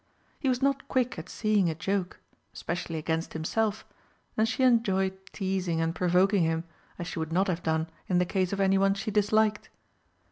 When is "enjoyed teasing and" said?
4.63-5.93